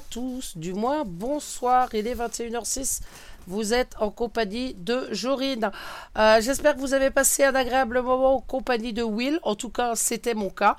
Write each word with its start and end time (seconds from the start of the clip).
tous, 0.00 0.56
du 0.56 0.74
moins 0.74 1.04
bonsoir, 1.04 1.88
il 1.94 2.06
est 2.06 2.14
21h06. 2.14 3.00
Vous 3.46 3.74
êtes 3.74 3.94
en 3.98 4.10
compagnie 4.10 4.74
de 4.74 5.08
Jorine. 5.10 5.70
Euh, 6.16 6.40
j'espère 6.40 6.74
que 6.74 6.80
vous 6.80 6.94
avez 6.94 7.10
passé 7.10 7.44
un 7.44 7.54
agréable 7.54 8.00
moment 8.00 8.36
en 8.36 8.40
compagnie 8.40 8.92
de 8.92 9.02
Will. 9.02 9.40
En 9.42 9.54
tout 9.54 9.70
cas, 9.70 9.94
c'était 9.96 10.34
mon 10.34 10.50
cas. 10.50 10.76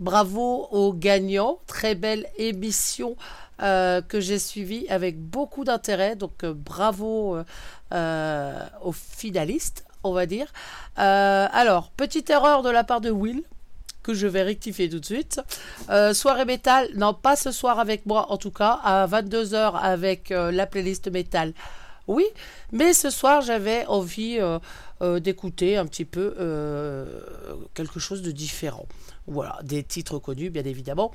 Bravo 0.00 0.68
aux 0.72 0.92
gagnants. 0.92 1.58
Très 1.66 1.94
belle 1.94 2.26
émission 2.38 3.16
euh, 3.62 4.02
que 4.02 4.20
j'ai 4.20 4.38
suivie 4.38 4.86
avec 4.88 5.20
beaucoup 5.20 5.64
d'intérêt. 5.64 6.16
Donc, 6.16 6.42
euh, 6.44 6.52
bravo 6.54 7.38
aux 8.82 8.92
finalistes, 8.92 9.84
on 10.02 10.12
va 10.12 10.26
dire. 10.26 10.52
alors, 10.96 11.90
petite 11.90 12.30
erreur 12.30 12.62
de 12.62 12.70
la 12.70 12.82
part 12.82 13.00
de 13.00 13.10
Will 13.10 13.44
que 14.06 14.14
je 14.14 14.28
vais 14.28 14.42
rectifier 14.42 14.88
tout 14.88 15.00
de 15.00 15.04
suite. 15.04 15.40
Euh, 15.90 16.14
soirée 16.14 16.44
métal, 16.44 16.88
non 16.94 17.12
pas 17.12 17.34
ce 17.34 17.50
soir 17.50 17.80
avec 17.80 18.06
moi 18.06 18.30
en 18.30 18.36
tout 18.36 18.52
cas, 18.52 18.78
à 18.84 19.06
22h 19.08 19.74
avec 19.74 20.30
euh, 20.30 20.52
la 20.52 20.66
playlist 20.66 21.10
métal. 21.10 21.52
Oui, 22.06 22.24
mais 22.70 22.92
ce 22.92 23.10
soir 23.10 23.42
j'avais 23.42 23.84
envie 23.86 24.38
euh, 24.38 25.18
d'écouter 25.18 25.76
un 25.76 25.86
petit 25.86 26.04
peu 26.04 26.36
quelque 27.74 27.98
chose 27.98 28.22
de 28.22 28.30
différent. 28.30 28.86
Voilà, 29.26 29.58
des 29.64 29.82
titres 29.82 30.20
connus 30.20 30.50
bien 30.50 30.64
évidemment, 30.64 31.10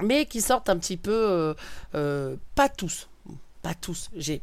mais 0.00 0.24
qui 0.24 0.40
sortent 0.40 0.70
un 0.70 0.78
petit 0.78 0.96
peu, 0.96 1.54
pas 1.92 2.68
tous, 2.70 3.10
pas 3.60 3.74
tous. 3.74 4.08
J'ai, 4.16 4.40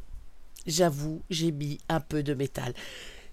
j'avoue, 0.67 1.23
j'ai 1.31 1.51
mis 1.51 1.79
un 1.89 2.01
peu 2.01 2.21
de 2.21 2.35
métal 2.35 2.75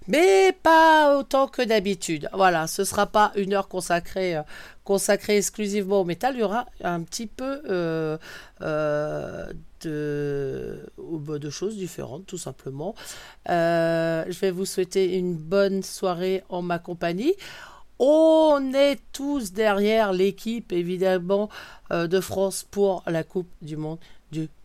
mais 0.06 0.52
pas 0.62 1.16
autant 1.18 1.48
que 1.48 1.62
d'habitude. 1.62 2.28
Voilà, 2.32 2.66
ce 2.66 2.84
sera 2.84 3.06
pas 3.06 3.32
une 3.36 3.54
heure 3.54 3.68
consacrée, 3.68 4.36
euh, 4.36 4.42
consacrée 4.84 5.36
exclusivement 5.36 6.00
au 6.00 6.04
métal. 6.04 6.34
Il 6.34 6.40
y 6.40 6.42
aura 6.42 6.66
un 6.82 7.02
petit 7.02 7.26
peu 7.26 7.62
euh, 7.68 8.18
euh, 8.60 9.52
de, 9.82 11.50
choses 11.50 11.76
différentes, 11.76 12.26
tout 12.26 12.38
simplement. 12.38 12.94
je 13.46 14.40
vais 14.40 14.50
vous 14.50 14.66
souhaiter 14.66 15.16
une 15.16 15.34
bonne 15.34 15.82
soirée 15.82 16.42
en 16.48 16.62
ma 16.62 16.78
compagnie. 16.78 17.34
On 17.98 18.72
est 18.74 18.98
tous 19.12 19.52
derrière 19.52 20.12
l'équipe, 20.12 20.72
évidemment, 20.72 21.48
de 21.90 22.20
France 22.20 22.66
pour 22.68 23.04
la 23.06 23.22
Coupe 23.22 23.48
du 23.62 23.76
Monde 23.76 23.98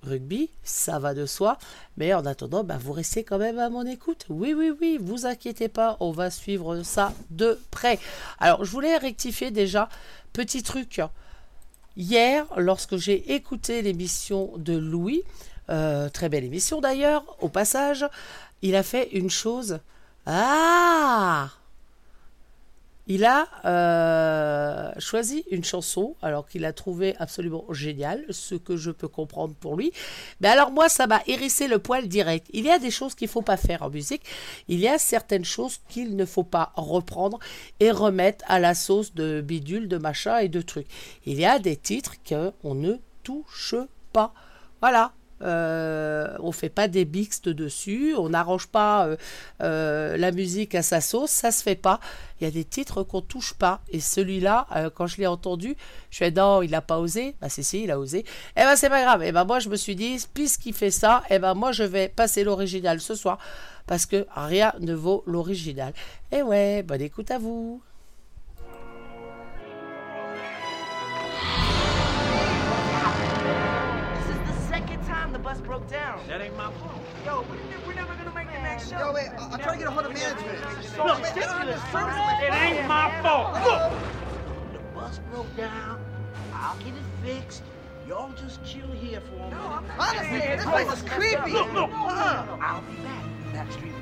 rugby, 0.03 0.49
ça 0.63 0.99
va 0.99 1.13
de 1.13 1.25
soi. 1.25 1.57
Mais 1.97 2.13
en 2.13 2.25
attendant, 2.25 2.63
bah, 2.63 2.77
vous 2.79 2.93
restez 2.93 3.23
quand 3.23 3.37
même 3.37 3.59
à 3.59 3.69
mon 3.69 3.85
écoute. 3.85 4.25
Oui, 4.29 4.53
oui, 4.53 4.71
oui, 4.79 4.97
vous 5.01 5.25
inquiétez 5.25 5.67
pas, 5.67 5.97
on 5.99 6.11
va 6.11 6.29
suivre 6.29 6.83
ça 6.83 7.13
de 7.29 7.59
près. 7.71 7.99
Alors, 8.39 8.65
je 8.65 8.71
voulais 8.71 8.97
rectifier 8.97 9.51
déjà, 9.51 9.89
petit 10.33 10.63
truc. 10.63 11.01
Hier, 11.97 12.45
lorsque 12.57 12.97
j'ai 12.97 13.33
écouté 13.33 13.81
l'émission 13.81 14.51
de 14.57 14.73
Louis, 14.77 15.23
euh, 15.69 16.09
très 16.09 16.29
belle 16.29 16.45
émission 16.45 16.81
d'ailleurs, 16.81 17.23
au 17.41 17.49
passage, 17.49 18.05
il 18.61 18.75
a 18.75 18.83
fait 18.83 19.09
une 19.11 19.29
chose. 19.29 19.79
Ah 20.25 21.49
il 23.09 23.25
a 23.25 23.47
euh, 23.65 24.91
choisi 24.99 25.43
une 25.49 25.63
chanson, 25.63 26.15
alors 26.21 26.47
qu'il 26.47 26.63
a 26.63 26.73
trouvé 26.73 27.15
absolument 27.17 27.65
génial, 27.71 28.23
ce 28.29 28.53
que 28.53 28.77
je 28.77 28.91
peux 28.91 29.07
comprendre 29.07 29.55
pour 29.55 29.75
lui. 29.75 29.91
Mais 30.41 30.47
alors 30.47 30.71
moi, 30.71 30.89
ça 30.89 31.07
m'a 31.07 31.21
hérissé 31.25 31.67
le 31.67 31.79
poil 31.79 32.07
direct. 32.07 32.45
Il 32.53 32.65
y 32.65 32.69
a 32.69 32.77
des 32.77 32.91
choses 32.91 33.15
qu'il 33.15 33.25
ne 33.25 33.31
faut 33.31 33.41
pas 33.41 33.57
faire 33.57 33.81
en 33.81 33.89
musique. 33.89 34.21
Il 34.67 34.79
y 34.79 34.87
a 34.87 34.99
certaines 34.99 35.43
choses 35.43 35.79
qu'il 35.89 36.15
ne 36.15 36.25
faut 36.25 36.43
pas 36.43 36.71
reprendre 36.75 37.39
et 37.79 37.89
remettre 37.89 38.45
à 38.47 38.59
la 38.59 38.75
sauce 38.75 39.15
de 39.15 39.41
bidule, 39.41 39.87
de 39.87 39.97
machin 39.97 40.37
et 40.37 40.47
de 40.47 40.61
trucs. 40.61 40.87
Il 41.25 41.39
y 41.39 41.45
a 41.45 41.57
des 41.57 41.77
titres 41.77 42.13
qu'on 42.23 42.75
ne 42.75 42.97
touche 43.23 43.73
pas. 44.13 44.35
Voilà, 44.81 45.13
euh, 45.41 46.35
on 46.39 46.51
fait 46.51 46.69
pas 46.69 46.87
des 46.87 47.05
mixtes 47.05 47.49
dessus, 47.49 48.13
on 48.17 48.29
n'arrange 48.29 48.67
pas 48.67 49.07
euh, 49.07 49.17
euh, 49.61 50.17
la 50.17 50.31
musique 50.31 50.75
à 50.75 50.81
sa 50.81 51.01
sauce, 51.01 51.31
ça 51.31 51.51
se 51.51 51.63
fait 51.63 51.75
pas. 51.75 51.99
Il 52.39 52.45
y 52.45 52.47
a 52.47 52.51
des 52.51 52.63
titres 52.63 53.03
qu'on 53.03 53.21
touche 53.21 53.53
pas. 53.53 53.81
Et 53.89 53.99
celui-là, 53.99 54.67
euh, 54.75 54.89
quand 54.93 55.07
je 55.07 55.17
l'ai 55.17 55.27
entendu, 55.27 55.75
je 56.09 56.17
fais 56.17 56.31
non, 56.31 56.61
il 56.61 56.71
n'a 56.71 56.81
pas 56.81 56.99
osé. 56.99 57.35
Bah 57.41 57.49
si 57.49 57.63
si, 57.63 57.83
il 57.83 57.91
a 57.91 57.99
osé. 57.99 58.25
Eh 58.55 58.61
ben 58.61 58.75
c'est 58.75 58.89
pas 58.89 59.01
grave. 59.01 59.23
Eh 59.23 59.31
ben 59.31 59.45
moi 59.45 59.59
je 59.59 59.69
me 59.69 59.75
suis 59.75 59.95
dit, 59.95 60.17
puisqu'il 60.33 60.73
fait 60.73 60.91
ça, 60.91 61.23
eh 61.29 61.39
ben 61.39 61.53
moi 61.53 61.71
je 61.71 61.83
vais 61.83 62.09
passer 62.09 62.43
l'original 62.43 62.99
ce 62.99 63.15
soir 63.15 63.37
parce 63.87 64.05
que 64.05 64.27
rien 64.35 64.73
ne 64.79 64.93
vaut 64.93 65.23
l'original. 65.25 65.93
Et 66.31 66.37
eh 66.37 66.41
ouais, 66.43 66.83
bonne 66.83 67.01
écoute 67.01 67.31
à 67.31 67.39
vous. 67.39 67.81
Down. 75.89 76.21
That 76.27 76.41
ain't 76.41 76.55
my 76.55 76.71
fault. 76.71 77.01
Yo, 77.25 77.45
we're 77.85 77.93
never 77.93 78.13
gonna 78.15 78.33
make 78.33 78.47
the 78.47 78.59
next 78.61 78.89
show. 78.89 78.99
Yo, 78.99 79.13
wait, 79.13 79.29
I'll 79.37 79.57
try 79.57 79.73
to 79.73 79.77
get 79.79 79.87
a 79.87 79.91
hold 79.91 80.05
of 80.05 80.13
management. 80.13 80.59
So 80.95 81.05
Look, 81.05 81.17
ridiculous. 81.17 81.81
It 82.41 82.53
ain't 82.53 82.87
my 82.87 83.21
fault. 83.21 83.53
Look, 83.63 83.91
the 84.73 84.79
bus 84.93 85.19
broke 85.31 85.55
down. 85.57 85.99
I'll 86.53 86.77
get 86.77 86.89
it 86.89 87.03
fixed. 87.23 87.63
Y'all 88.07 88.31
just 88.33 88.63
chill 88.63 88.87
here 88.91 89.21
for 89.21 89.35
a 89.35 89.37
minute. 89.37 89.51
No, 89.51 89.59
I'm 89.59 89.87
not. 89.87 89.99
Honestly, 89.99 90.39
this 90.39 90.65
place 90.65 90.91
is 90.93 91.03
creepy. 91.09 91.51
Look, 91.51 91.73
look. 91.73 91.91
Uh-uh. 91.91 92.57
I'll 92.61 92.81
be 92.81 92.95
back. 93.03 93.67
Backstreet. 93.67 93.93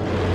Am 0.00 0.29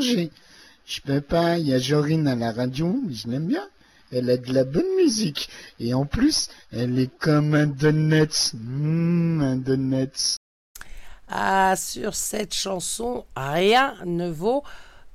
Je 0.00 1.00
peux 1.00 1.20
pas, 1.20 1.58
il 1.58 1.68
y 1.68 1.74
a 1.74 1.78
Jorine 1.78 2.28
à 2.28 2.34
la 2.34 2.52
radio, 2.52 3.00
mais 3.06 3.14
je 3.14 3.28
l'aime 3.28 3.46
bien. 3.46 3.66
Elle 4.12 4.30
a 4.30 4.36
de 4.36 4.52
la 4.52 4.64
bonne 4.64 4.94
musique. 4.96 5.48
Et 5.80 5.94
en 5.94 6.04
plus, 6.04 6.48
elle 6.72 6.98
est 6.98 7.10
comme 7.18 7.54
un 7.54 7.66
donut. 7.66 8.52
Mmh, 8.54 9.42
un. 9.42 10.06
Ah, 11.28 11.74
sur 11.76 12.14
cette 12.14 12.54
chanson, 12.54 13.24
rien 13.34 13.94
ne 14.04 14.28
vaut 14.28 14.62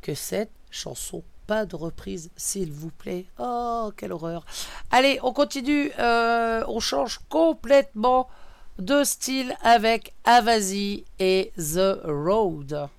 que 0.01 0.15
cette 0.15 0.51
chanson. 0.71 1.23
Pas 1.47 1.65
de 1.65 1.75
reprise, 1.75 2.29
s'il 2.35 2.71
vous 2.71 2.91
plaît. 2.91 3.25
Oh, 3.37 3.91
quelle 3.95 4.11
horreur. 4.11 4.45
Allez, 4.91 5.19
on 5.23 5.33
continue. 5.33 5.91
euh, 5.99 6.63
on 6.67 6.79
change 6.79 7.19
complètement 7.29 8.27
de 8.79 9.03
style 9.03 9.55
avec 9.61 10.13
Avasi 10.25 11.05
et 11.19 11.51
The 11.57 11.99
Road. 12.03 12.89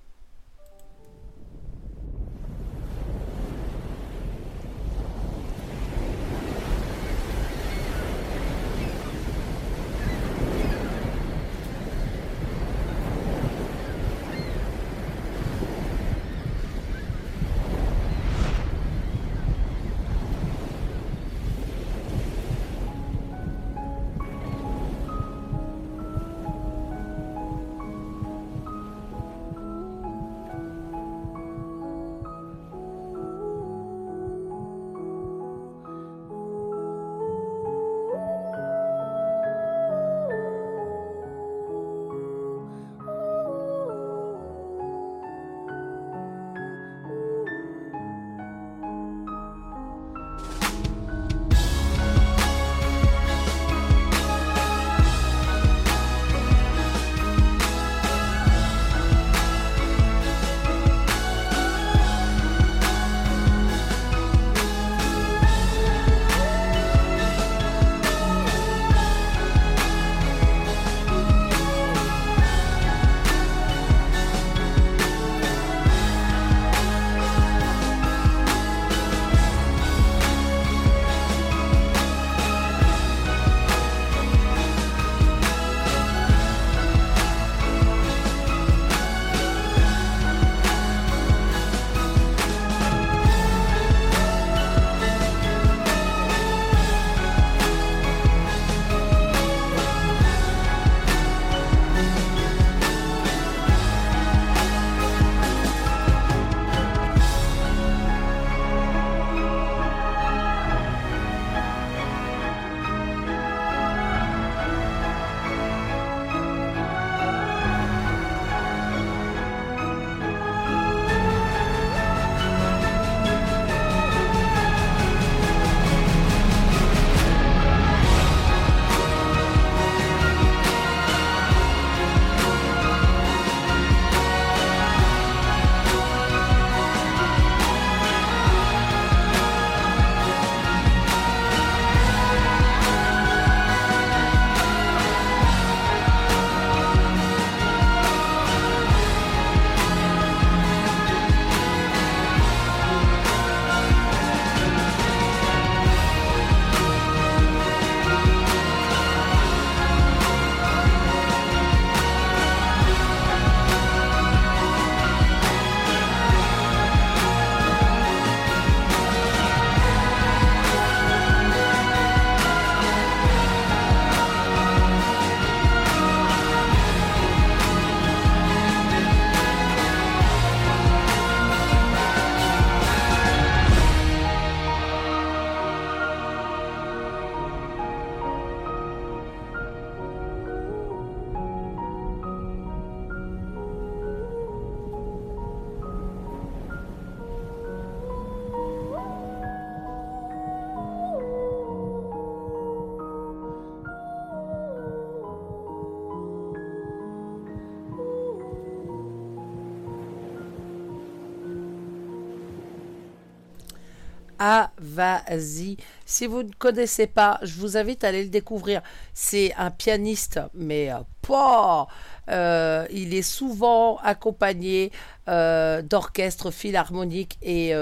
Ah, 214.43 214.71
vas-y. 214.79 215.77
Si 216.07 216.27
vous 216.27 216.43
ne 216.43 216.53
connaissez 216.55 217.07
pas, 217.07 217.39
je 217.43 217.61
vous 217.61 217.77
invite 217.77 218.05
à 218.05 218.09
aller 218.09 218.25
le 218.25 218.31
découvrir. 218.31 218.81
C'est 219.13 219.53
un 219.59 219.71
pianiste, 219.71 220.41
mais 220.55 220.91
euh, 220.91 221.01
pas. 221.21 221.89
Euh, 222.31 222.87
il 222.91 223.13
est 223.13 223.21
souvent 223.21 223.99
accompagné 223.99 224.93
euh, 225.29 225.83
d'orchestres 225.83 226.51
philharmoniques 226.51 227.37
et 227.43 227.75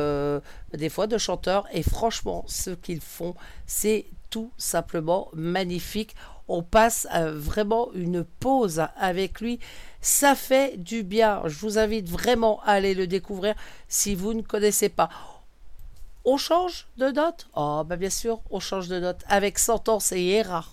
des 0.77 0.89
fois 0.89 1.07
de 1.07 1.17
chanteurs. 1.17 1.69
Et 1.73 1.85
franchement, 1.85 2.45
ce 2.49 2.71
qu'ils 2.71 3.03
font, 3.03 3.37
c'est 3.65 4.07
tout 4.29 4.51
simplement 4.57 5.29
magnifique. 5.35 6.17
On 6.49 6.65
passe 6.65 7.07
vraiment 7.13 7.93
une 7.95 8.25
pause 8.25 8.83
avec 8.97 9.41
lui. 9.41 9.61
Ça 10.01 10.35
fait 10.35 10.77
du 10.77 11.05
bien. 11.05 11.43
Je 11.45 11.57
vous 11.61 11.79
invite 11.79 12.09
vraiment 12.09 12.61
à 12.63 12.73
aller 12.73 12.95
le 12.95 13.07
découvrir 13.07 13.55
si 13.87 14.17
vous 14.17 14.35
ne 14.35 14.43
connaissez 14.43 14.89
pas. 14.89 15.09
On 16.31 16.37
change 16.37 16.89
de 16.99 17.07
note? 17.07 17.49
Oh, 17.55 17.85
bah 17.87 17.97
bien 17.97 18.11
sûr, 18.11 18.43
on 18.51 18.61
change 18.61 18.89
de 18.89 19.01
note. 19.01 19.23
Avec 19.29 19.59
Sentence 19.59 20.13
et 20.13 20.27
Hera. 20.27 20.67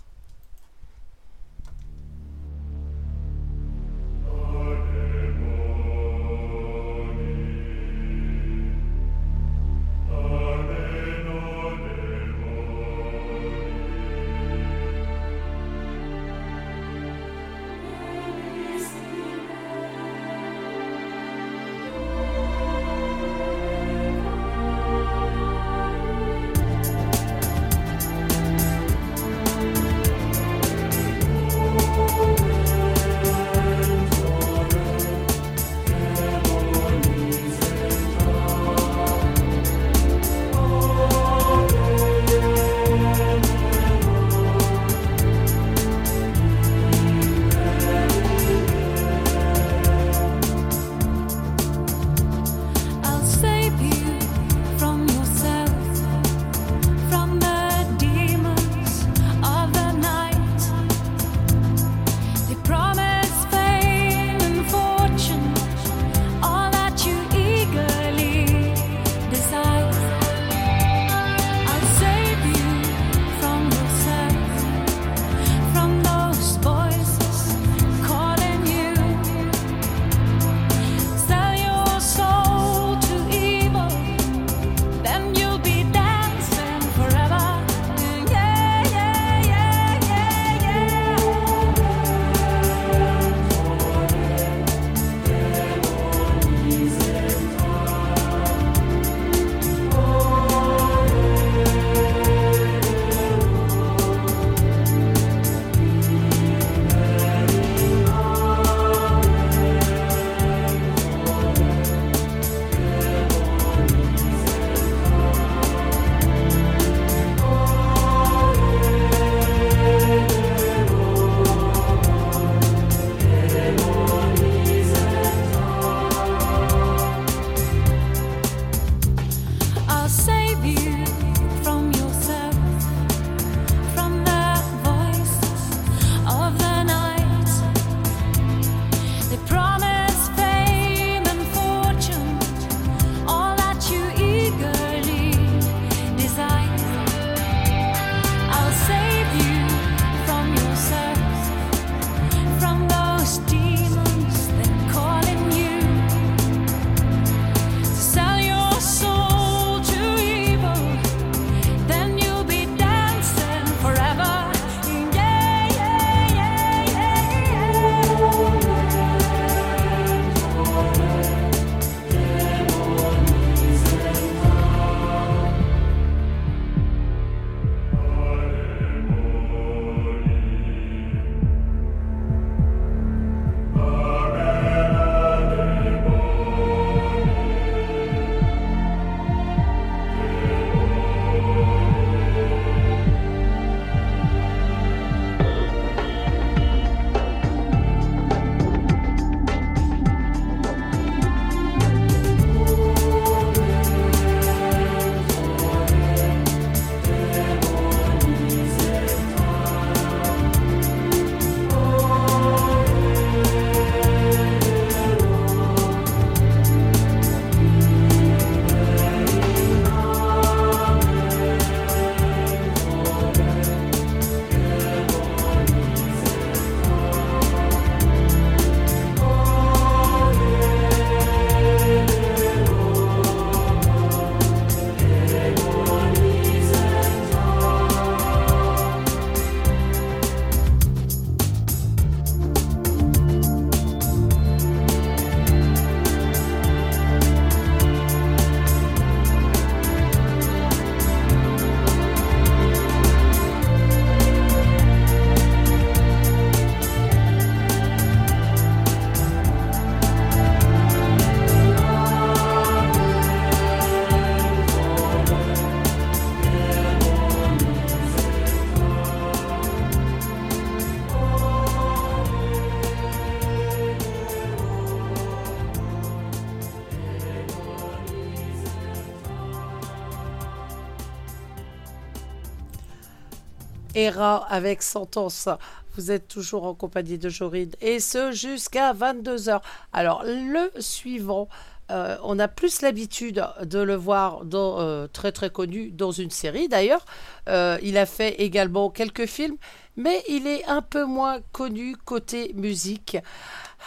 Era 283.96 284.38
avec 284.50 284.84
Sentence. 284.84 285.50
Vous 285.96 286.12
êtes 286.12 286.28
toujours 286.28 286.66
en 286.66 286.74
compagnie 286.74 287.18
de 287.18 287.30
Jorine 287.30 287.72
et 287.82 288.00
ce 288.00 288.32
jusqu'à 288.32 288.94
22h. 288.94 289.62
Alors 289.94 290.24
le 290.26 290.70
suivant, 290.80 291.48
euh, 291.92 292.18
on 292.24 292.40
a 292.40 292.48
plus 292.48 292.82
l'habitude 292.82 293.46
de 293.62 293.80
le 293.80 293.96
voir 293.96 294.44
dans, 294.44 294.80
euh, 294.80 295.08
très 295.08 295.32
très 295.32 295.50
connu 295.50 295.92
dans 295.92 296.12
une 296.12 296.32
série 296.32 296.68
d'ailleurs. 296.68 297.06
Euh, 297.48 297.78
il 297.84 297.98
a 297.98 298.06
fait 298.06 298.42
également 298.42 298.90
quelques 298.90 299.28
films, 299.28 299.58
mais 299.96 300.24
il 300.28 300.48
est 300.48 300.66
un 300.66 300.82
peu 300.82 301.06
moins 301.06 301.40
connu 301.52 301.96
côté 301.96 302.54
musique. 302.56 303.18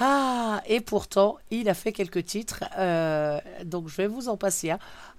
Ah, 0.01 0.62
et 0.66 0.81
pourtant, 0.81 1.38
il 1.51 1.68
a 1.68 1.75
fait 1.75 1.92
quelques 1.92 2.25
titres, 2.25 2.62
donc 3.64 3.88
je 3.88 3.97
vais 3.97 4.07
vous 4.07 4.29
en 4.29 4.37
passer 4.37 4.71
un. 4.71 4.79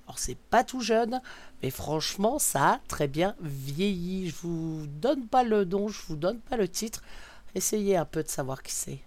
Alors 0.10 0.18
c'est 0.18 0.40
pas 0.40 0.64
tout 0.64 0.82
jeune, 0.82 1.22
mais 1.62 1.70
franchement 1.70 2.40
ça 2.40 2.68
a 2.68 2.80
très 2.88 3.08
bien 3.08 3.36
vieilli. 3.42 4.30
Je 4.32 4.36
vous 4.42 4.88
donne 4.88 5.28
pas 5.28 5.44
le 5.44 5.66
don, 5.66 5.88
je 5.88 6.02
vous 6.08 6.16
donne 6.16 6.40
pas 6.40 6.58
le 6.58 6.68
titre. 6.68 7.04
Essayez 7.54 7.96
un 7.96 8.06
peu 8.06 8.24
de 8.24 8.28
savoir 8.28 8.64
qui 8.64 8.72
c'est. 8.74 9.02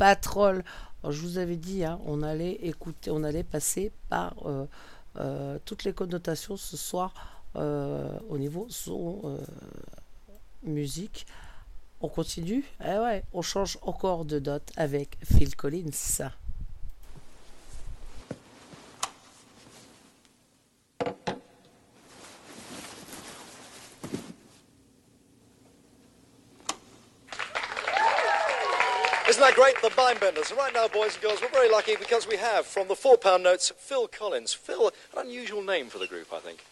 Patrol. 0.00 0.64
Je 1.04 1.20
vous 1.20 1.36
avais 1.36 1.56
dit, 1.56 1.84
hein, 1.84 2.00
on 2.06 2.22
allait 2.22 2.54
écouter, 2.62 3.10
on 3.10 3.22
allait 3.22 3.44
passer 3.44 3.92
par 4.08 4.34
euh, 4.46 4.64
euh, 5.16 5.58
toutes 5.66 5.84
les 5.84 5.92
connotations 5.92 6.56
ce 6.56 6.78
soir 6.78 7.12
euh, 7.56 8.18
au 8.30 8.38
niveau 8.38 8.66
son, 8.70 9.38
musique. 10.62 11.26
On 12.00 12.08
continue? 12.08 12.64
Eh 12.82 13.20
on 13.34 13.42
change 13.42 13.76
encore 13.82 14.24
de 14.24 14.38
note 14.38 14.72
avec 14.78 15.18
Phil 15.22 15.54
Collins. 15.54 15.90
Isn't 29.40 29.56
that 29.56 29.56
great? 29.56 29.80
The 29.80 29.88
Mindbenders. 29.96 30.50
And 30.50 30.58
right 30.58 30.74
now, 30.74 30.86
boys 30.86 31.14
and 31.14 31.22
girls, 31.22 31.40
we're 31.40 31.48
very 31.48 31.70
lucky 31.70 31.96
because 31.96 32.28
we 32.28 32.36
have 32.36 32.66
from 32.66 32.88
the 32.88 32.94
four 32.94 33.16
pound 33.16 33.42
notes 33.42 33.72
Phil 33.78 34.06
Collins. 34.06 34.52
Phil, 34.52 34.88
an 35.16 35.26
unusual 35.26 35.62
name 35.62 35.86
for 35.86 35.98
the 35.98 36.06
group, 36.06 36.30
I 36.30 36.40
think. 36.40 36.62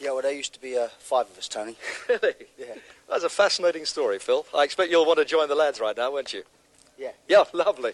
Yeah, 0.00 0.12
well, 0.12 0.22
there 0.22 0.32
used 0.32 0.54
to 0.54 0.60
be 0.62 0.74
uh, 0.78 0.88
five 1.00 1.28
of 1.30 1.36
us, 1.36 1.48
Tony. 1.48 1.76
Really? 2.08 2.32
Yeah. 2.58 2.76
That's 3.10 3.24
a 3.24 3.28
fascinating 3.28 3.84
story, 3.84 4.18
Phil. 4.18 4.46
I 4.56 4.64
expect 4.64 4.90
you'll 4.90 5.04
want 5.04 5.18
to 5.18 5.26
join 5.26 5.48
the 5.50 5.54
lads 5.54 5.80
right 5.80 5.94
now, 5.94 6.10
won't 6.10 6.32
you? 6.32 6.44
Yeah. 6.98 7.10
Yeah, 7.28 7.44
lovely. 7.52 7.92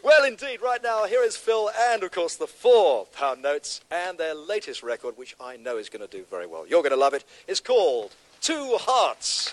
Well, 0.00 0.24
indeed, 0.24 0.62
right 0.62 0.80
now, 0.80 1.06
here 1.06 1.24
is 1.24 1.36
Phil 1.36 1.68
and, 1.76 2.04
of 2.04 2.12
course, 2.12 2.36
the 2.36 2.46
four 2.46 3.06
pound 3.06 3.42
notes 3.42 3.80
and 3.90 4.16
their 4.16 4.36
latest 4.36 4.84
record, 4.84 5.18
which 5.18 5.34
I 5.40 5.56
know 5.56 5.76
is 5.76 5.88
going 5.88 6.08
to 6.08 6.16
do 6.16 6.24
very 6.30 6.46
well. 6.46 6.68
You're 6.68 6.82
going 6.82 6.92
to 6.92 6.96
love 6.96 7.14
it. 7.14 7.24
It's 7.48 7.58
called 7.58 8.14
Two 8.40 8.76
Hearts. 8.78 9.52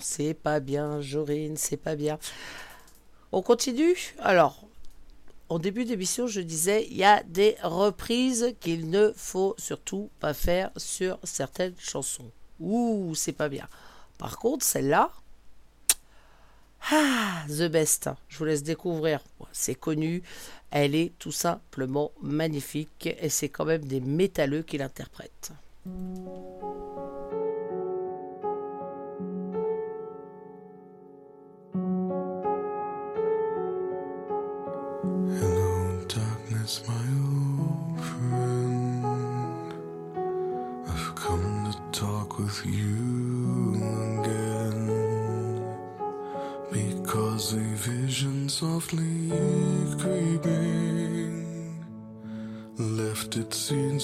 C'est 0.00 0.34
pas 0.34 0.60
bien, 0.60 1.00
Jorine, 1.00 1.56
c'est 1.56 1.76
pas 1.76 1.96
bien. 1.96 2.18
On 3.32 3.40
continue 3.40 3.96
Alors, 4.18 4.64
en 5.48 5.58
début 5.58 5.84
d'émission, 5.84 6.26
je 6.26 6.40
disais, 6.40 6.86
il 6.90 6.96
y 6.96 7.04
a 7.04 7.22
des 7.22 7.56
reprises 7.62 8.54
qu'il 8.60 8.90
ne 8.90 9.12
faut 9.16 9.54
surtout 9.58 10.10
pas 10.20 10.34
faire 10.34 10.70
sur 10.76 11.18
certaines 11.24 11.74
chansons. 11.78 12.30
Ouh, 12.60 13.14
c'est 13.14 13.32
pas 13.32 13.48
bien. 13.48 13.68
Par 14.18 14.38
contre, 14.38 14.64
celle-là, 14.64 15.10
ah, 16.90 17.44
The 17.48 17.70
Best, 17.70 18.10
je 18.28 18.38
vous 18.38 18.44
laisse 18.44 18.62
découvrir. 18.62 19.20
C'est 19.52 19.74
connu, 19.74 20.22
elle 20.70 20.94
est 20.94 21.12
tout 21.18 21.32
simplement 21.32 22.12
magnifique 22.20 23.08
et 23.20 23.28
c'est 23.28 23.48
quand 23.48 23.64
même 23.64 23.84
des 23.84 24.00
métalleux 24.00 24.62
qui 24.62 24.78
l'interprètent. 24.78 25.52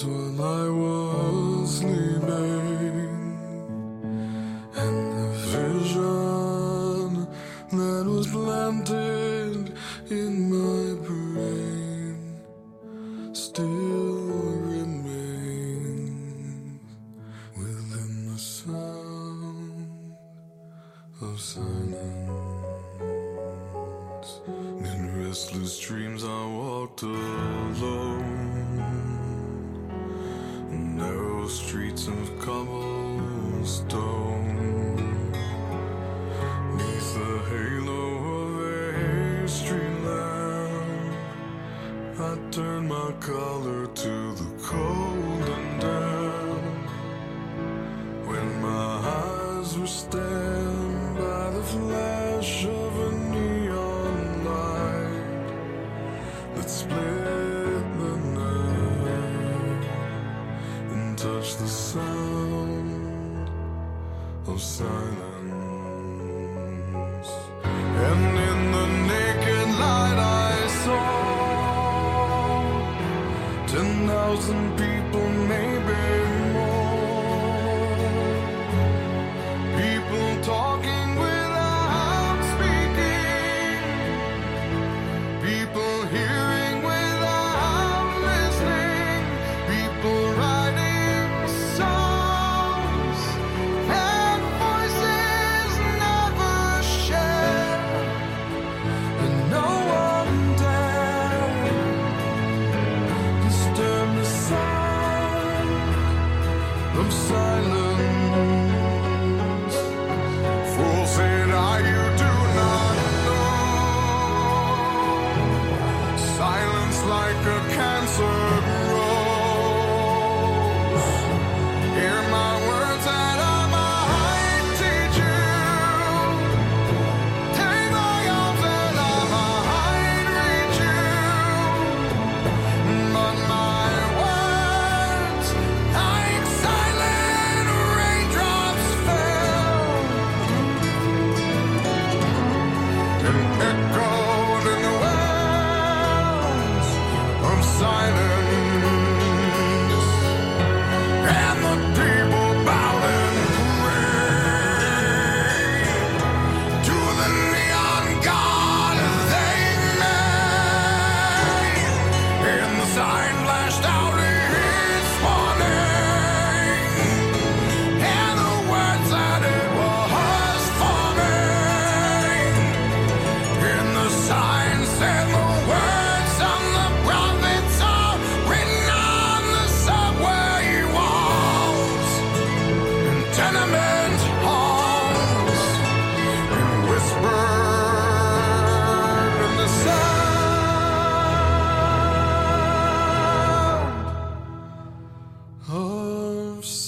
when 0.05 0.39
i 0.39 0.69
was 0.69 0.88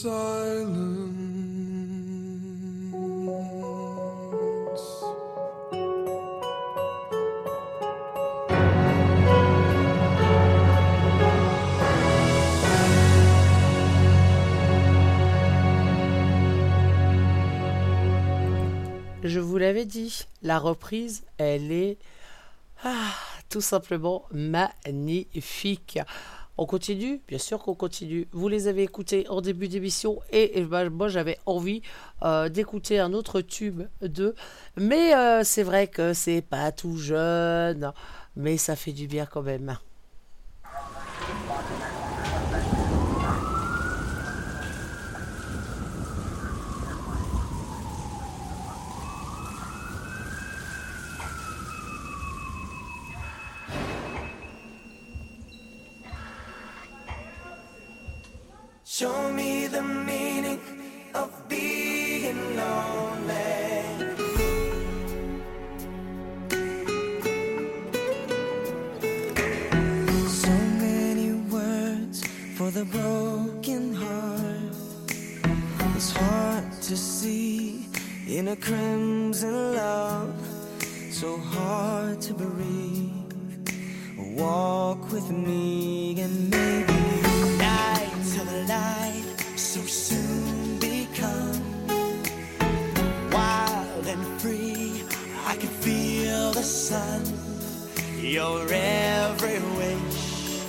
Je 0.04 0.10
vous 19.40 19.58
l'avais 19.58 19.86
dit, 19.86 20.26
la 20.42 20.58
reprise, 20.58 21.24
elle 21.38 21.72
est 21.72 22.00
ah, 22.84 23.14
tout 23.50 23.62
simplement 23.62 24.26
magnifique. 24.32 26.00
On 26.62 26.68
continue 26.68 27.24
Bien 27.28 27.40
sûr 27.40 27.58
qu'on 27.58 27.74
continue. 27.74 28.28
Vous 28.34 28.48
les 28.48 28.68
avez 28.68 28.84
écoutés 28.84 29.28
en 29.30 29.42
début 29.42 29.68
d'émission 29.68 30.20
et, 30.32 30.60
et 30.60 30.64
ben, 30.64 30.92
moi 30.92 31.08
j'avais 31.08 31.40
envie 31.48 31.82
euh, 32.22 32.50
d'écouter 32.50 33.00
un 33.00 33.14
autre 33.14 33.42
tube 33.42 33.82
d'eux. 34.04 34.36
Mais 34.78 35.16
euh, 35.16 35.42
c'est 35.44 35.64
vrai 35.64 35.88
que 35.88 36.14
c'est 36.14 36.44
pas 36.44 36.72
tout 36.72 36.98
jeune, 36.98 37.92
mais 38.36 38.58
ça 38.58 38.76
fait 38.76 38.92
du 38.92 39.08
bien 39.08 39.26
quand 39.26 39.42
même. 39.42 39.76
a 78.52 78.56
crimson 78.58 79.76
love 79.76 80.34
so 81.10 81.38
hard 81.38 82.20
to 82.20 82.34
breathe. 82.34 83.70
Walk 84.36 85.10
with 85.12 85.30
me 85.30 86.20
and 86.20 86.50
maybe 86.50 86.94
night 87.58 88.12
till 88.32 88.44
the 88.44 88.66
light 88.68 89.24
so 89.56 89.80
soon 89.82 90.80
become 90.80 91.62
wild 93.32 94.06
and 94.08 94.42
free. 94.42 95.04
I 95.46 95.56
can 95.56 95.70
feel 95.86 96.52
the 96.52 96.64
sun. 96.64 97.22
Your 98.20 98.68
every 98.70 99.60
wish 99.80 100.64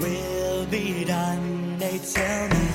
will 0.00 0.66
be 0.66 1.04
done. 1.04 1.78
They 1.78 1.98
tell 1.98 2.48
me. 2.48 2.67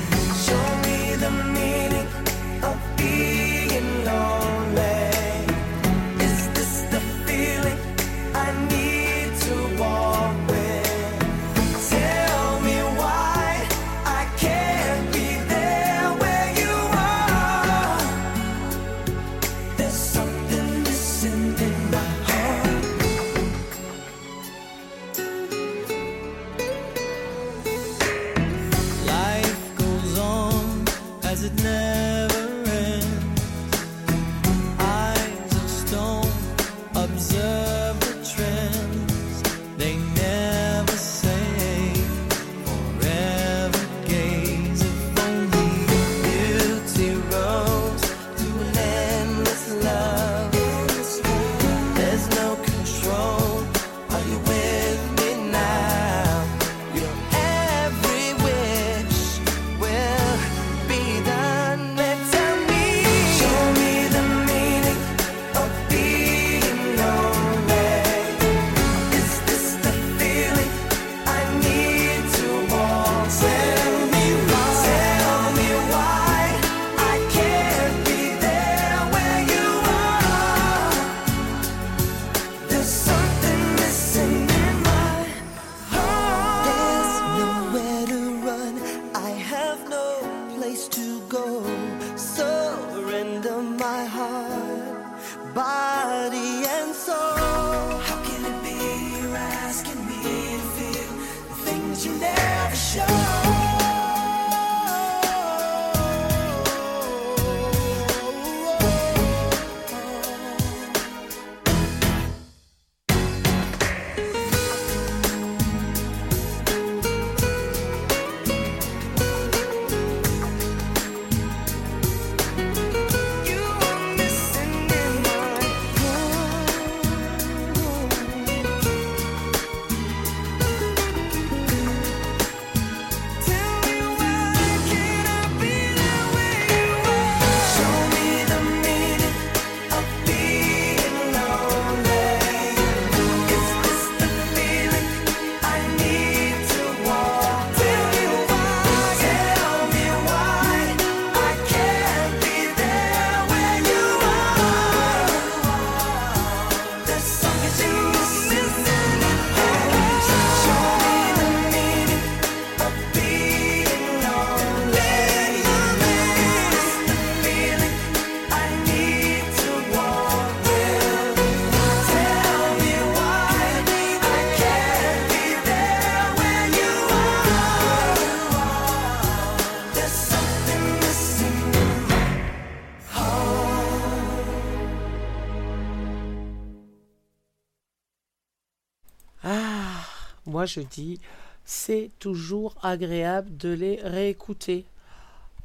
je 190.65 190.81
dis 190.81 191.19
c'est 191.65 192.11
toujours 192.19 192.75
agréable 192.83 193.55
de 193.57 193.69
les 193.69 193.99
réécouter. 194.03 194.85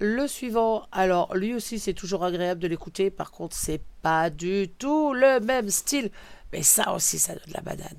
Le 0.01 0.29
suivant, 0.29 0.87
alors 0.93 1.35
lui 1.35 1.55
aussi 1.55 1.79
c'est 1.79 1.95
toujours 1.95 2.25
agréable 2.25 2.61
de 2.61 2.69
l'écouter, 2.69 3.11
par 3.11 3.33
contre 3.33 3.57
c'est 3.57 3.83
pas 4.03 4.31
du 4.31 4.69
tout 4.79 5.13
le 5.13 5.41
même 5.41 5.71
style, 5.71 6.11
mais 6.53 6.63
ça 6.63 6.95
aussi 6.95 7.19
ça 7.19 7.35
donne 7.35 7.53
la 7.53 7.61
banane. 7.63 7.99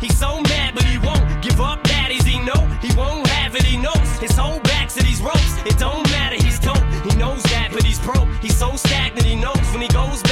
He's 0.00 0.18
so 0.18 0.40
mad, 0.40 0.74
but 0.74 0.84
he 0.84 0.96
won't 0.98 1.42
give 1.42 1.60
up 1.60 1.82
daddies. 1.82 2.24
He 2.24 2.38
know 2.38 2.66
he 2.80 2.94
won't 2.96 3.26
have 3.26 3.54
it. 3.54 3.62
He 3.62 3.76
knows 3.76 4.08
his 4.18 4.34
whole 4.36 4.58
back 4.60 4.88
to 4.90 5.02
these 5.02 5.20
ropes. 5.20 5.56
It 5.66 5.78
don't 5.78 6.08
matter, 6.10 6.36
he's 6.36 6.58
dope. 6.58 6.82
He 7.04 7.14
knows 7.16 7.42
that, 7.44 7.68
but 7.72 7.82
he's 7.82 7.98
broke. 7.98 8.28
He's 8.40 8.56
so 8.56 8.76
stagnant, 8.76 9.26
he 9.26 9.36
knows 9.36 9.60
when 9.72 9.82
he 9.82 9.88
goes 9.88 10.22
back. 10.22 10.29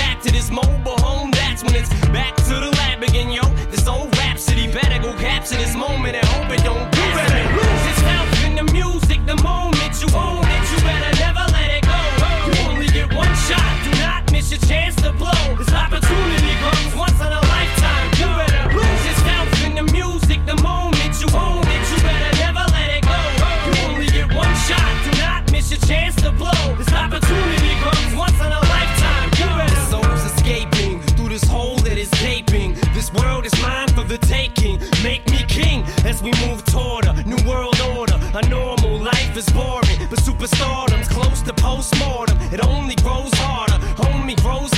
me 44.29 44.37
rose 44.45 44.78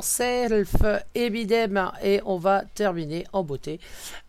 Self 0.00 0.74
évidemment 1.14 1.92
Et 2.02 2.20
on 2.24 2.38
va 2.38 2.64
terminer 2.74 3.26
en 3.32 3.42
beauté 3.42 3.80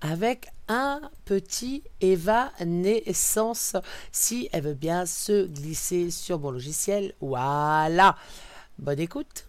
avec 0.02 0.48
un 0.68 1.02
petit 1.26 1.84
Eva 2.02 2.52
Naissance, 2.66 3.76
si 4.12 4.50
elle 4.52 4.64
veut 4.64 4.74
bien 4.74 5.06
se 5.06 5.46
glisser 5.46 6.10
sur 6.10 6.40
mon 6.40 6.52
logiciel. 6.52 7.14
Voilà. 7.20 8.16
Bonne 8.80 9.00
écoute. 9.00 9.46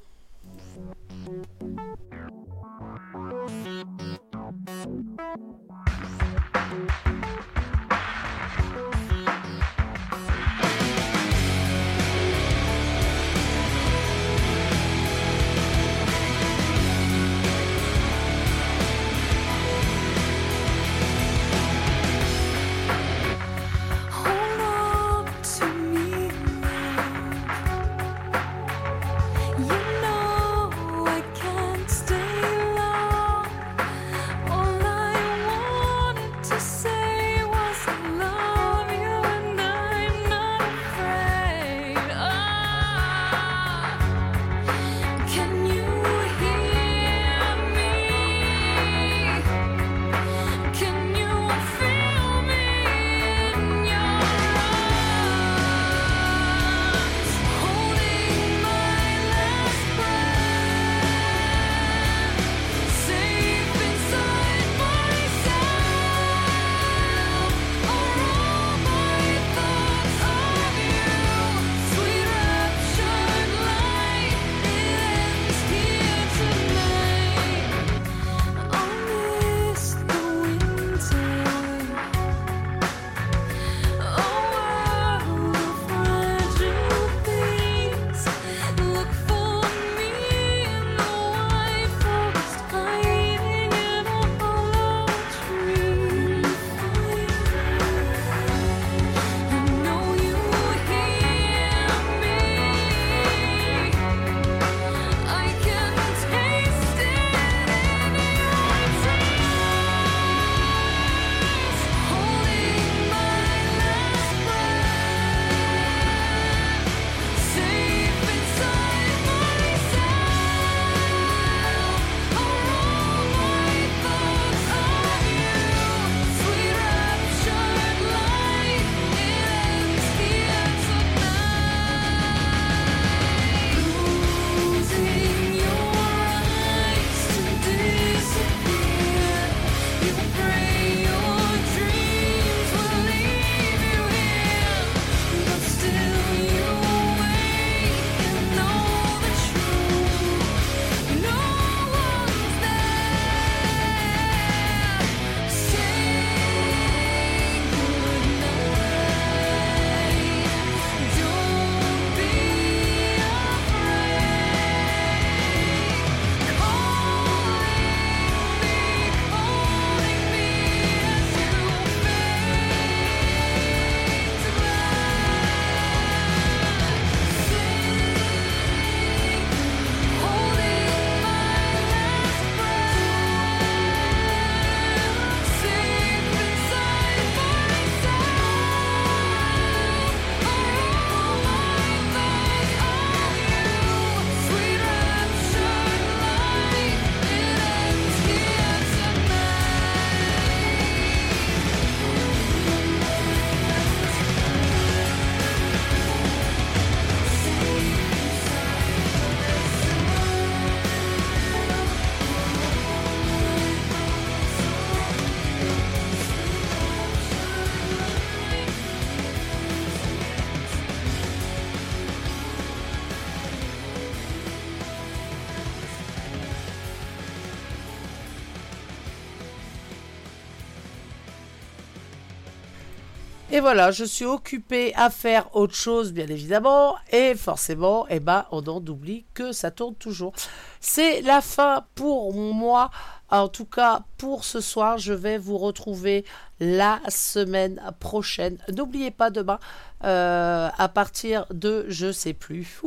Et 233.55 233.61
voilà, 233.61 233.93
je 233.93 234.03
suis 234.03 234.25
occupée 234.25 234.93
à 234.97 235.11
faire 235.11 235.55
autre 235.55 235.77
chose, 235.77 236.13
bien 236.13 236.27
évidemment. 236.27 236.97
Et 237.13 237.37
forcément, 237.37 238.05
eh 238.11 238.19
ben, 238.19 238.47
on 238.51 238.67
en 238.67 238.85
oublie 238.85 239.27
que 239.33 239.53
ça 239.53 239.71
tourne 239.71 239.95
toujours. 239.95 240.33
C'est 240.81 241.21
la 241.21 241.41
fin 241.41 241.87
pour 241.95 242.35
moi. 242.35 242.91
En 243.35 243.49
tout 243.49 243.65
cas, 243.65 244.05
pour 244.17 244.45
ce 244.45 244.61
soir, 244.61 244.97
je 244.97 245.13
vais 245.13 245.39
vous 245.39 245.59
retrouver 245.59 246.25
la 246.61 247.01
semaine 247.09 247.83
prochaine. 247.99 248.59
N'oubliez 248.73 249.11
pas 249.11 249.31
demain, 249.31 249.59
euh, 250.05 250.69
à 250.79 250.89
partir 250.89 251.45
de, 251.51 251.85
je 251.89 252.13
sais 252.13 252.33
plus, 252.33 252.81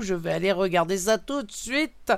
je 0.00 0.14
vais 0.14 0.32
aller 0.32 0.50
regarder 0.50 0.98
ça 0.98 1.18
tout 1.18 1.44
de 1.44 1.52
suite 1.52 2.12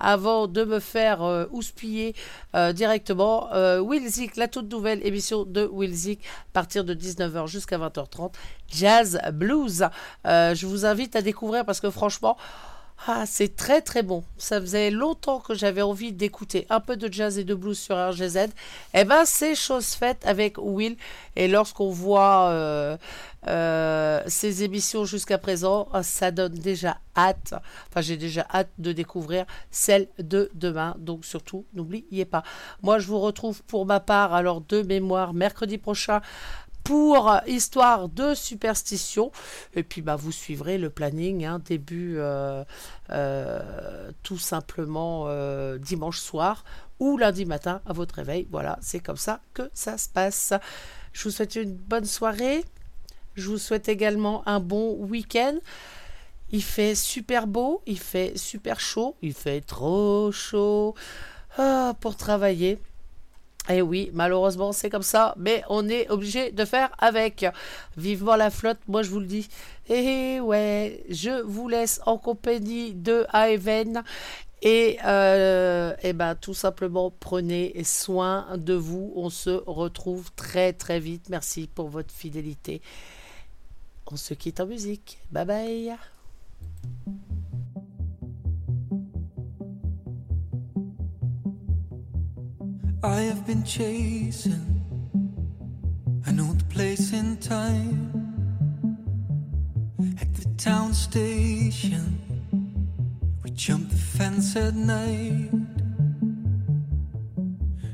avant 0.00 0.48
de 0.48 0.64
me 0.64 0.80
faire 0.80 1.22
euh, 1.22 1.46
houspiller 1.52 2.16
euh, 2.56 2.72
directement. 2.72 3.50
Wilzik, 3.80 4.36
la 4.36 4.48
toute 4.48 4.68
nouvelle 4.68 5.06
émission 5.06 5.44
de 5.44 5.64
Wilzik, 5.72 6.24
à 6.24 6.52
partir 6.54 6.82
de 6.82 6.92
19h 6.92 7.46
jusqu'à 7.46 7.78
20h30, 7.78 8.32
Jazz 8.66 9.20
Blues. 9.32 9.86
Je 10.24 10.66
vous 10.66 10.86
invite 10.86 11.14
à 11.14 11.22
découvrir 11.22 11.64
parce 11.64 11.78
que 11.78 11.90
franchement, 11.90 12.36
ah, 13.06 13.24
c'est 13.26 13.56
très 13.56 13.80
très 13.80 14.04
bon. 14.04 14.22
Ça 14.38 14.60
faisait 14.60 14.90
longtemps 14.90 15.40
que 15.40 15.54
j'avais 15.54 15.82
envie 15.82 16.12
d'écouter 16.12 16.66
un 16.70 16.78
peu 16.78 16.96
de 16.96 17.12
jazz 17.12 17.36
et 17.36 17.42
de 17.42 17.54
blues 17.54 17.78
sur 17.78 17.96
RGZ. 17.96 18.50
Eh 18.94 19.04
ben, 19.04 19.24
c'est 19.24 19.56
chose 19.56 19.86
faite 19.94 20.24
avec 20.24 20.56
Will. 20.56 20.96
Et 21.34 21.48
lorsqu'on 21.48 21.90
voit 21.90 22.50
euh, 22.50 22.96
euh, 23.48 24.22
ces 24.28 24.62
émissions 24.62 25.04
jusqu'à 25.04 25.38
présent, 25.38 25.88
ça 26.02 26.30
donne 26.30 26.54
déjà 26.54 26.98
hâte. 27.16 27.54
Enfin, 27.88 28.02
j'ai 28.02 28.16
déjà 28.16 28.46
hâte 28.54 28.70
de 28.78 28.92
découvrir 28.92 29.46
celle 29.72 30.06
de 30.20 30.48
demain. 30.54 30.94
Donc 30.98 31.24
surtout, 31.24 31.64
n'oubliez 31.74 32.24
pas. 32.24 32.44
Moi, 32.82 33.00
je 33.00 33.08
vous 33.08 33.18
retrouve 33.18 33.64
pour 33.64 33.84
ma 33.84 33.98
part, 33.98 34.32
alors 34.32 34.60
de 34.60 34.82
mémoire, 34.82 35.34
mercredi 35.34 35.76
prochain 35.76 36.20
pour 36.84 37.34
histoire 37.46 38.08
de 38.08 38.34
superstition. 38.34 39.30
Et 39.74 39.82
puis 39.82 40.02
bah, 40.02 40.16
vous 40.16 40.32
suivrez 40.32 40.78
le 40.78 40.90
planning, 40.90 41.44
hein, 41.44 41.60
début 41.64 42.16
euh, 42.18 42.64
euh, 43.10 44.10
tout 44.22 44.38
simplement 44.38 45.24
euh, 45.26 45.78
dimanche 45.78 46.18
soir 46.18 46.64
ou 46.98 47.18
lundi 47.18 47.44
matin 47.44 47.80
à 47.86 47.92
votre 47.92 48.16
réveil. 48.16 48.46
Voilà, 48.50 48.78
c'est 48.80 49.00
comme 49.00 49.16
ça 49.16 49.40
que 49.54 49.70
ça 49.74 49.98
se 49.98 50.08
passe. 50.08 50.52
Je 51.12 51.24
vous 51.24 51.30
souhaite 51.30 51.56
une 51.56 51.74
bonne 51.74 52.04
soirée. 52.04 52.64
Je 53.34 53.48
vous 53.48 53.58
souhaite 53.58 53.88
également 53.88 54.46
un 54.46 54.60
bon 54.60 54.94
week-end. 54.96 55.56
Il 56.50 56.62
fait 56.62 56.94
super 56.94 57.46
beau, 57.46 57.82
il 57.86 57.98
fait 57.98 58.36
super 58.36 58.78
chaud, 58.78 59.16
il 59.22 59.32
fait 59.32 59.62
trop 59.62 60.30
chaud 60.32 60.94
ah, 61.56 61.94
pour 62.00 62.16
travailler. 62.16 62.78
Et 63.68 63.80
oui, 63.80 64.10
malheureusement, 64.12 64.72
c'est 64.72 64.90
comme 64.90 65.02
ça, 65.02 65.34
mais 65.38 65.62
on 65.68 65.88
est 65.88 66.10
obligé 66.10 66.50
de 66.50 66.64
faire 66.64 66.90
avec. 66.98 67.46
Vivement 67.96 68.34
la 68.34 68.50
flotte, 68.50 68.78
moi 68.88 69.02
je 69.02 69.10
vous 69.10 69.20
le 69.20 69.26
dis. 69.26 69.48
Et 69.88 70.40
ouais, 70.40 71.04
je 71.08 71.42
vous 71.42 71.68
laisse 71.68 72.00
en 72.06 72.18
compagnie 72.18 72.92
de 72.92 73.24
Aeven. 73.32 74.02
Et, 74.62 74.98
euh, 75.04 75.94
ben, 76.14 76.34
tout 76.36 76.54
simplement, 76.54 77.12
prenez 77.20 77.82
soin 77.84 78.46
de 78.56 78.74
vous. 78.74 79.12
On 79.16 79.30
se 79.30 79.50
retrouve 79.66 80.30
très 80.34 80.72
très 80.72 81.00
vite. 81.00 81.28
Merci 81.30 81.68
pour 81.72 81.88
votre 81.88 82.12
fidélité. 82.12 82.80
On 84.10 84.16
se 84.16 84.34
quitte 84.34 84.60
en 84.60 84.66
musique. 84.66 85.18
Bye 85.30 85.46
bye. 85.46 85.96
I 93.04 93.22
have 93.22 93.44
been 93.46 93.64
chasing. 93.64 94.80
an 96.26 96.38
old 96.38 96.68
place 96.70 97.12
and 97.12 97.42
time. 97.42 98.12
At 100.20 100.32
the 100.34 100.44
town 100.56 100.94
station, 100.94 102.16
we 103.42 103.50
jump 103.50 103.90
the 103.90 103.96
fence 103.96 104.54
at 104.54 104.74
night. 104.74 105.50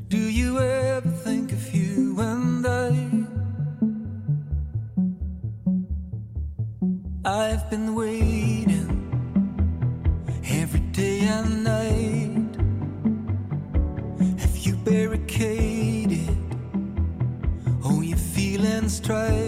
Do 0.08 0.18
you 0.18 0.58
ever 0.58 1.08
think 1.24 1.52
of 1.52 1.74
you 1.74 2.20
and 2.20 2.66
I? 2.66 2.90
I've 7.24 7.70
been 7.70 7.94
waiting 7.94 8.67
摔。 19.08 19.47